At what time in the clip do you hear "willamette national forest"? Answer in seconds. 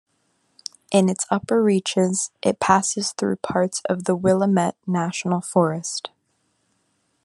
4.15-6.09